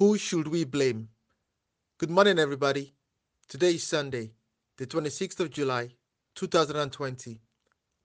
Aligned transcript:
Who 0.00 0.16
should 0.16 0.48
we 0.48 0.64
blame? 0.64 1.10
Good 1.98 2.08
morning, 2.08 2.38
everybody. 2.38 2.94
Today 3.50 3.74
is 3.74 3.82
Sunday, 3.82 4.32
the 4.78 4.86
26th 4.86 5.40
of 5.40 5.50
July, 5.50 5.90
2020. 6.36 7.38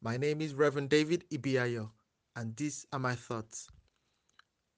My 0.01 0.17
name 0.17 0.41
is 0.41 0.53
Reverend 0.53 0.89
David 0.89 1.23
Ibiayo, 1.31 1.89
and 2.35 2.53
these 2.57 2.85
are 2.91 2.99
my 2.99 3.15
thoughts. 3.15 3.69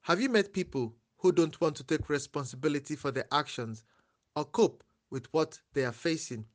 Have 0.02 0.22
you 0.22 0.30
met 0.30 0.54
people 0.54 0.94
who 1.18 1.32
don't 1.32 1.60
want 1.60 1.76
to 1.78 1.84
take 1.84 2.08
responsibility 2.08 2.96
for 2.96 3.10
their 3.10 3.26
actions 3.32 3.84
or 4.36 4.46
cope 4.46 4.84
with 5.10 5.26
what 5.34 5.58
they 5.74 5.86
are 5.86 5.92
facing 5.92 6.46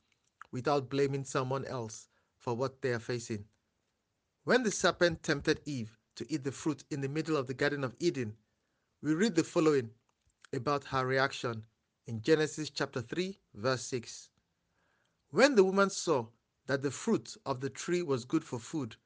without 0.53 0.89
blaming 0.89 1.25
someone 1.25 1.65
else 1.65 2.07
for 2.39 2.55
what 2.55 2.81
they 2.83 2.93
are 2.93 3.01
facing? 3.01 3.45
When 4.45 4.63
the 4.63 4.71
serpent 4.71 5.25
tempted 5.25 5.61
Eve 5.65 5.99
to 6.15 6.33
eat 6.33 6.45
the 6.45 6.53
fruit 6.53 6.85
in 6.93 7.01
the 7.01 7.09
middle 7.09 7.37
of 7.37 7.49
the 7.49 7.55
Garden 7.55 7.83
of 7.83 7.97
Eden, 7.99 8.37
we 9.03 9.15
read 9.15 9.35
the 9.35 9.43
following 9.43 9.91
about 10.53 10.85
her 10.85 11.07
reaction 11.07 11.65
in 12.07 12.21
Genesis 12.21 12.71
chapter 12.71 13.01
3, 13.01 13.39
verse 13.55 13.85
6. 13.87 14.31
When 15.31 15.55
the 15.55 15.65
woman 15.65 15.91
saw 15.91 16.27
that 16.67 16.83
the 16.83 16.91
fruit 16.91 17.37
of 17.47 17.61
the 17.61 17.71
tree 17.71 18.03
was 18.03 18.25
good 18.25 18.45
for 18.45 18.59
food, 18.59 18.97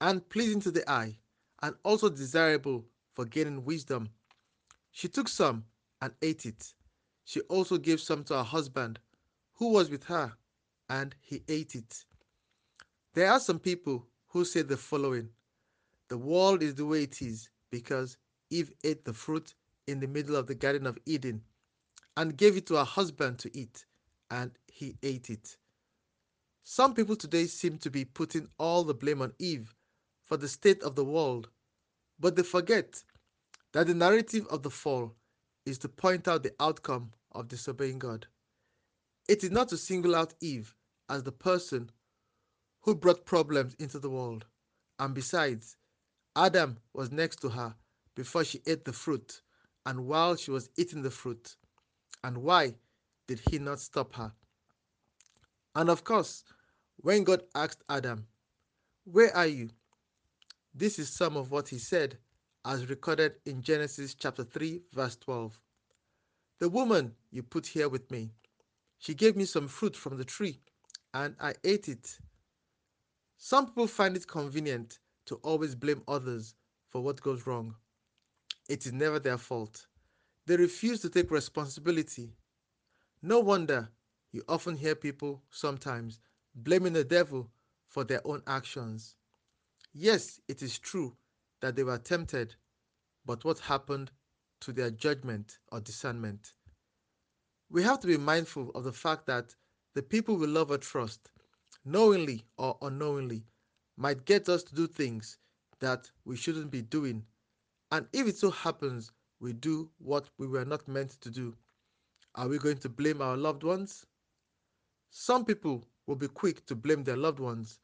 and 0.00 0.28
pleasing 0.28 0.60
to 0.60 0.70
the 0.70 0.88
eye, 0.90 1.18
and 1.62 1.74
also 1.82 2.08
desirable 2.08 2.84
for 3.14 3.24
gaining 3.24 3.64
wisdom, 3.64 4.10
she 4.90 5.08
took 5.08 5.28
some 5.28 5.64
and 6.00 6.12
ate 6.22 6.46
it. 6.46 6.74
She 7.24 7.40
also 7.42 7.78
gave 7.78 8.00
some 8.00 8.24
to 8.24 8.36
her 8.36 8.42
husband, 8.42 8.98
who 9.54 9.70
was 9.70 9.90
with 9.90 10.04
her, 10.04 10.32
and 10.88 11.14
he 11.20 11.42
ate 11.48 11.74
it. 11.74 12.04
There 13.14 13.30
are 13.30 13.40
some 13.40 13.58
people 13.58 14.06
who 14.28 14.44
say 14.44 14.62
the 14.62 14.76
following 14.76 15.30
The 16.08 16.18
world 16.18 16.62
is 16.62 16.74
the 16.74 16.86
way 16.86 17.02
it 17.02 17.20
is 17.20 17.48
because 17.70 18.16
Eve 18.50 18.72
ate 18.84 19.04
the 19.04 19.12
fruit 19.12 19.54
in 19.88 20.00
the 20.00 20.06
middle 20.06 20.36
of 20.36 20.46
the 20.46 20.54
Garden 20.54 20.86
of 20.86 20.98
Eden 21.06 21.42
and 22.16 22.36
gave 22.36 22.56
it 22.56 22.66
to 22.66 22.74
her 22.76 22.84
husband 22.84 23.38
to 23.38 23.58
eat, 23.58 23.86
and 24.30 24.50
he 24.66 24.96
ate 25.02 25.30
it. 25.30 25.56
Some 26.62 26.92
people 26.94 27.16
today 27.16 27.46
seem 27.46 27.78
to 27.78 27.90
be 27.90 28.04
putting 28.04 28.48
all 28.58 28.84
the 28.84 28.94
blame 28.94 29.22
on 29.22 29.32
Eve 29.38 29.74
for 30.26 30.36
the 30.36 30.48
state 30.48 30.82
of 30.82 30.94
the 30.94 31.04
world, 31.04 31.48
but 32.20 32.36
they 32.36 32.42
forget 32.42 33.02
that 33.72 33.86
the 33.86 33.94
narrative 33.94 34.46
of 34.48 34.62
the 34.62 34.70
fall 34.70 35.14
is 35.64 35.78
to 35.78 35.88
point 35.88 36.28
out 36.28 36.42
the 36.42 36.54
outcome 36.60 37.10
of 37.32 37.48
disobeying 37.48 37.98
God. 37.98 38.26
It 39.26 39.42
is 39.42 39.50
not 39.50 39.70
to 39.70 39.78
single 39.78 40.14
out 40.14 40.34
Eve 40.40 40.74
as 41.08 41.22
the 41.22 41.32
person 41.32 41.90
who 42.82 42.94
brought 42.94 43.24
problems 43.24 43.74
into 43.78 43.98
the 43.98 44.10
world. 44.10 44.44
And 44.98 45.14
besides, 45.14 45.76
Adam 46.36 46.76
was 46.92 47.10
next 47.10 47.40
to 47.40 47.48
her 47.48 47.74
before 48.14 48.44
she 48.44 48.60
ate 48.66 48.84
the 48.84 48.92
fruit 48.92 49.40
and 49.86 50.06
while 50.06 50.36
she 50.36 50.50
was 50.50 50.70
eating 50.76 51.02
the 51.02 51.10
fruit. 51.10 51.56
And 52.24 52.38
why 52.38 52.74
did 53.26 53.40
he 53.50 53.58
not 53.58 53.80
stop 53.80 54.14
her? 54.14 54.32
And 55.74 55.88
of 55.88 56.04
course, 56.04 56.44
when 56.96 57.24
God 57.24 57.42
asked 57.54 57.84
Adam, 57.88 58.26
Where 59.04 59.34
are 59.36 59.46
you? 59.46 59.70
This 60.74 60.98
is 60.98 61.08
some 61.08 61.36
of 61.36 61.50
what 61.50 61.68
he 61.68 61.78
said 61.78 62.18
as 62.64 62.90
recorded 62.90 63.36
in 63.46 63.62
Genesis 63.62 64.14
chapter 64.14 64.44
3, 64.44 64.82
verse 64.92 65.16
12. 65.16 65.58
The 66.58 66.68
woman 66.68 67.14
you 67.30 67.42
put 67.42 67.66
here 67.66 67.88
with 67.88 68.10
me, 68.10 68.30
she 68.98 69.14
gave 69.14 69.36
me 69.36 69.44
some 69.44 69.68
fruit 69.68 69.96
from 69.96 70.18
the 70.18 70.24
tree, 70.24 70.60
and 71.14 71.36
I 71.40 71.54
ate 71.64 71.88
it. 71.88 72.18
Some 73.36 73.66
people 73.66 73.86
find 73.86 74.16
it 74.16 74.26
convenient 74.26 74.98
to 75.26 75.36
always 75.36 75.74
blame 75.74 76.02
others 76.08 76.54
for 76.90 77.00
what 77.00 77.22
goes 77.22 77.46
wrong. 77.46 77.74
It 78.68 78.86
is 78.86 78.92
never 78.92 79.18
their 79.18 79.38
fault. 79.38 79.86
They 80.46 80.56
refuse 80.56 81.00
to 81.00 81.10
take 81.10 81.30
responsibility. 81.30 82.36
No 83.22 83.40
wonder 83.40 83.88
you 84.30 84.42
often 84.48 84.76
hear 84.76 84.94
people 84.94 85.42
sometimes 85.50 86.20
blaming 86.54 86.92
the 86.92 87.04
devil 87.04 87.50
for 87.86 88.04
their 88.04 88.20
own 88.26 88.42
actions. 88.46 89.16
Yes, 89.92 90.40
it 90.48 90.62
is 90.62 90.78
true 90.78 91.16
that 91.60 91.74
they 91.76 91.84
were 91.84 91.98
tempted, 91.98 92.54
but 93.24 93.44
what 93.44 93.58
happened 93.58 94.10
to 94.60 94.72
their 94.72 94.90
judgment 94.90 95.58
or 95.72 95.80
discernment? 95.80 96.54
We 97.70 97.82
have 97.82 98.00
to 98.00 98.06
be 98.06 98.16
mindful 98.16 98.70
of 98.70 98.84
the 98.84 98.92
fact 98.92 99.26
that 99.26 99.54
the 99.94 100.02
people 100.02 100.36
we 100.36 100.46
love 100.46 100.70
or 100.70 100.78
trust 100.78 101.30
knowingly 101.88 102.44
or 102.58 102.76
unknowingly, 102.82 103.44
might 103.96 104.24
get 104.24 104.48
us 104.48 104.62
to 104.62 104.74
do 104.74 104.86
things 104.86 105.38
that 105.80 106.10
we 106.24 106.36
shouldn't 106.36 106.70
be 106.70 106.82
doing. 106.82 107.24
And 107.90 108.06
if 108.12 108.26
it 108.26 108.36
so 108.36 108.50
happens 108.50 109.12
we 109.40 109.52
do 109.52 109.90
what 109.98 110.28
we 110.36 110.46
were 110.46 110.64
not 110.64 110.86
meant 110.88 111.12
to 111.22 111.30
do, 111.30 111.56
are 112.34 112.48
we 112.48 112.58
going 112.58 112.78
to 112.78 112.88
blame 112.88 113.22
our 113.22 113.36
loved 113.36 113.62
ones? 113.62 114.04
Some 115.10 115.44
people 115.44 115.84
will 116.06 116.16
be 116.16 116.28
quick 116.28 116.66
to 116.66 116.74
blame 116.74 117.02
their 117.04 117.16
loved 117.16 117.38
ones, 117.38 117.80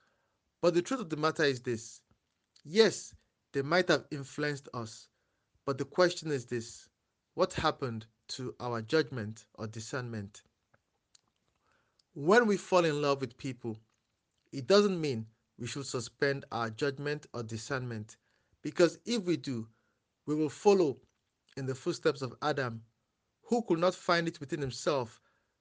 but 0.60 0.74
the 0.74 0.82
truth 0.82 1.00
of 1.00 1.08
the 1.10 1.16
matter 1.16 1.44
is 1.44 1.60
this 1.60 2.02
yes, 2.64 3.14
they 3.52 3.62
might 3.62 3.88
have 3.88 4.06
influenced 4.10 4.68
us, 4.74 5.08
but 5.64 5.78
the 5.78 5.84
question 5.84 6.30
is 6.30 6.46
this 6.46 6.88
what 7.34 7.54
happened 7.54 8.06
to 8.28 8.54
our 8.60 8.82
judgment 8.82 9.46
or 9.54 9.66
discernment? 9.66 10.42
When 12.14 12.46
we 12.46 12.56
fall 12.56 12.84
in 12.84 13.00
love 13.02 13.20
with 13.20 13.38
people, 13.38 13.78
it 14.52 14.66
doesn't 14.66 15.00
mean 15.00 15.26
we 15.58 15.66
should 15.66 15.86
suspend 15.86 16.44
our 16.52 16.70
judgment 16.70 17.26
or 17.32 17.42
discernment, 17.42 18.18
because 18.62 18.98
if 19.04 19.22
we 19.24 19.36
do, 19.36 19.66
we 20.26 20.34
will 20.34 20.48
follow 20.48 20.98
in 21.56 21.66
the 21.66 21.74
footsteps 21.74 22.22
of 22.22 22.34
Adam, 22.42 22.82
who 23.42 23.62
could 23.62 23.78
not 23.78 23.94
find 23.94 24.26
it 24.28 24.40
within 24.40 24.60
himself 24.60 25.20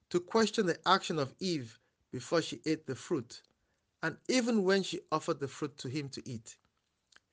to 0.09 0.19
question 0.19 0.65
the 0.65 0.79
action 0.87 1.19
of 1.19 1.33
Eve 1.39 1.79
before 2.11 2.41
she 2.41 2.61
ate 2.65 2.85
the 2.85 2.95
fruit. 2.95 3.41
And 4.01 4.17
even 4.27 4.63
when 4.63 4.83
she 4.83 5.01
offered 5.11 5.39
the 5.39 5.47
fruit 5.47 5.77
to 5.79 5.89
him 5.89 6.09
to 6.09 6.21
eat, 6.29 6.57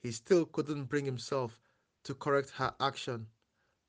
he 0.00 0.12
still 0.12 0.46
couldn't 0.46 0.84
bring 0.84 1.04
himself 1.04 1.60
to 2.04 2.14
correct 2.14 2.50
her 2.50 2.74
action, 2.80 3.26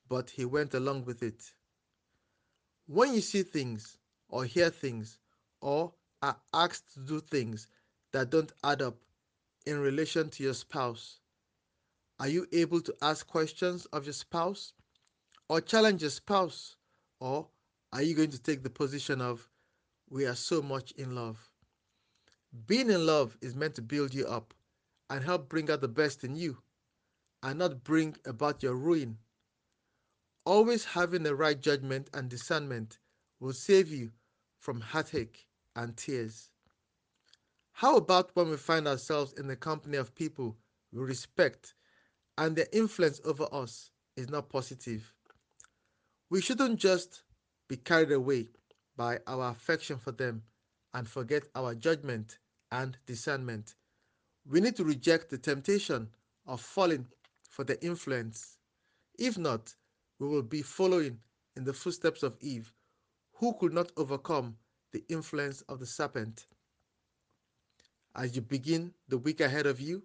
but 0.10 0.30
he 0.30 0.46
went 0.46 0.74
along 0.74 1.06
with 1.06 1.24
it. 1.24 1.54
When 2.88 3.14
you 3.14 3.22
see 3.22 3.44
things 3.44 3.98
or 4.28 4.44
hear 4.46 4.70
things 4.70 5.20
or 5.62 5.94
are 6.22 6.38
asked 6.54 6.94
to 6.94 7.00
do 7.00 7.20
things 7.22 7.68
that 8.12 8.30
don't 8.30 8.52
add 8.64 8.82
up 8.82 8.98
in 9.66 9.80
relation 9.80 10.30
to 10.32 10.44
your 10.44 10.54
spouse? 10.54 11.21
Are 12.22 12.28
you 12.28 12.46
able 12.52 12.82
to 12.82 12.96
ask 13.02 13.26
questions 13.26 13.88
of 13.88 14.06
your 14.06 14.14
spouse 14.14 14.74
or 15.50 15.60
challenge 15.60 16.04
your 16.04 16.12
spouse? 16.12 16.76
Or 17.20 17.48
are 17.92 18.04
you 18.04 18.14
going 18.14 18.30
to 18.30 18.40
take 18.40 18.62
the 18.62 18.70
position 18.70 19.20
of, 19.22 19.50
we 20.08 20.28
are 20.28 20.36
so 20.36 20.62
much 20.62 20.92
in 20.92 21.16
love? 21.16 21.50
Being 22.68 22.92
in 22.92 23.08
love 23.08 23.36
is 23.42 23.56
meant 23.56 23.74
to 23.74 23.82
build 23.82 24.14
you 24.14 24.28
up 24.28 24.54
and 25.10 25.24
help 25.24 25.50
bring 25.50 25.72
out 25.72 25.82
the 25.82 25.88
best 25.88 26.24
in 26.24 26.36
you 26.36 26.60
and 27.42 27.58
not 27.58 27.84
bring 27.84 28.16
about 28.24 28.62
your 28.62 28.76
ruin. 28.76 29.18
Always 30.46 30.86
having 30.86 31.24
the 31.24 31.36
right 31.36 31.60
judgment 31.60 32.08
and 32.14 32.30
discernment 32.30 33.00
will 33.40 33.52
save 33.52 33.90
you 33.92 34.12
from 34.60 34.80
heartache 34.80 35.48
and 35.76 35.98
tears. 35.98 36.52
How 37.72 37.98
about 37.98 38.30
when 38.36 38.52
we 38.52 38.58
find 38.58 38.88
ourselves 38.88 39.34
in 39.34 39.48
the 39.48 39.56
company 39.56 39.98
of 39.98 40.14
people 40.14 40.56
we 40.92 41.00
respect 41.02 41.74
and 42.38 42.56
their 42.56 42.68
influence 42.72 43.22
over 43.26 43.48
us 43.52 43.92
is 44.16 44.30
not 44.30 44.50
positive? 44.50 45.14
We 46.30 46.42
shouldn't 46.42 46.80
just 46.80 47.24
be 47.68 47.78
carried 47.78 48.12
away 48.12 48.48
by 48.96 49.20
our 49.28 49.50
affection 49.50 49.98
for 49.98 50.12
them 50.12 50.44
and 50.94 51.08
forget 51.08 51.44
our 51.56 51.76
judgment 51.76 52.40
and 52.72 52.98
discernment. 53.06 53.76
We 54.46 54.62
need 54.62 54.76
to 54.78 54.84
reject 54.84 55.30
the 55.30 55.38
temptation 55.38 56.10
of 56.46 56.62
falling 56.62 57.08
for 57.50 57.64
their 57.64 57.78
influence. 57.82 58.58
If 59.20 59.38
not, 59.38 59.74
we 60.20 60.28
will 60.28 60.42
be 60.44 60.62
following 60.62 61.20
in 61.56 61.64
the 61.64 61.74
footsteps 61.74 62.24
of 62.24 62.38
Eve, 62.40 62.74
who 63.34 63.54
could 63.60 63.74
not 63.74 63.92
overcome 63.98 64.58
the 64.92 65.04
influence 65.10 65.62
of 65.64 65.80
the 65.80 65.86
serpent. 65.86 66.48
As 68.16 68.36
you 68.36 68.42
begin 68.42 68.94
the 69.08 69.18
week 69.18 69.42
ahead 69.42 69.66
of 69.66 69.80
you, 69.80 70.04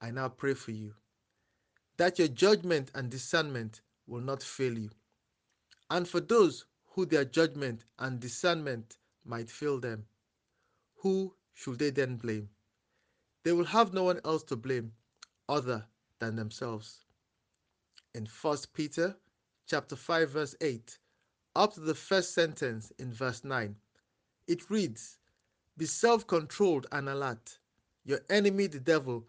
I 0.00 0.10
now 0.10 0.28
pray 0.28 0.54
for 0.54 0.70
you 0.70 0.94
that 1.96 2.18
your 2.18 2.28
judgment 2.28 2.90
and 2.94 3.10
discernment 3.10 3.82
will 4.06 4.20
not 4.20 4.42
fail 4.42 4.78
you. 4.78 4.90
And 5.90 6.08
for 6.08 6.20
those 6.20 6.66
who 6.92 7.06
their 7.06 7.24
judgment 7.24 7.84
and 7.98 8.20
discernment 8.20 8.96
might 9.24 9.50
fail 9.50 9.78
them, 9.80 10.06
who 10.96 11.34
should 11.54 11.78
they 11.78 11.90
then 11.90 12.16
blame? 12.16 12.50
They 13.44 13.52
will 13.52 13.66
have 13.66 13.92
no 13.92 14.04
one 14.04 14.20
else 14.24 14.42
to 14.44 14.56
blame 14.56 14.92
other 15.48 15.86
than 16.20 16.36
themselves. 16.36 17.04
In 18.14 18.26
1 18.26 18.58
Peter 18.72 19.16
chapter 19.66 19.96
5 19.96 20.30
verse 20.30 20.56
8 20.60 20.98
up 21.56 21.74
to 21.74 21.80
the 21.80 21.94
first 21.94 22.34
sentence 22.34 22.92
in 22.98 23.12
verse 23.12 23.44
9 23.44 23.76
it 24.46 24.70
reads, 24.70 25.18
Be 25.76 25.86
self 25.86 26.26
controlled 26.26 26.86
and 26.92 27.08
alert. 27.08 27.58
Your 28.04 28.20
enemy, 28.28 28.66
the 28.66 28.80
devil, 28.80 29.26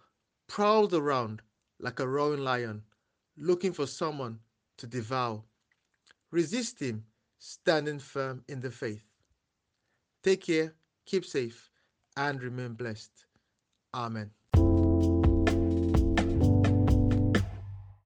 prowls 0.47 0.94
around 0.94 1.41
like 1.80 2.00
a 2.00 2.07
roaring 2.07 2.44
lion, 2.44 2.83
looking 3.38 3.74
for 3.74 3.88
someone 3.88 4.39
to 4.77 4.88
devour. 4.88 5.44
resist 6.31 6.80
him, 6.81 7.06
standing 7.39 8.00
firm 8.00 8.44
in 8.48 8.60
the 8.62 8.72
faith. 8.72 9.06
Take 10.24 10.42
care, 10.42 10.75
keep 11.06 11.25
safe, 11.25 11.72
and 12.18 12.42
remain 12.42 12.74
blessed. 12.74 13.25
Amen. 13.94 14.31